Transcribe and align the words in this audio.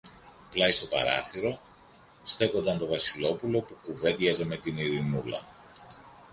Πλάι 0.51 0.71
στο 0.71 0.85
παράθυρο 0.85 1.59
στέκονταν 2.23 2.77
το 2.77 2.87
Βασιλόπουλο 2.87 3.61
που 3.61 3.77
κουβέντιαζε 3.85 4.45
με 4.45 4.57
την 4.57 4.77
Ειρηνούλα 4.77 5.41